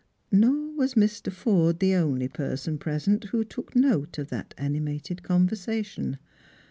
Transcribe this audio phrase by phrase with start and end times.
[0.31, 1.31] Nor was Mr.
[1.31, 6.17] Forde the only person present who took note of tliat animated coversation.